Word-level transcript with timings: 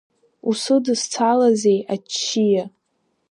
Усыдызцалазеи, 0.49 1.79
аччиа?! 1.93 2.65